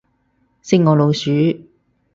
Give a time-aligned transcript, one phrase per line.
[0.63, 1.29] 識我老鼠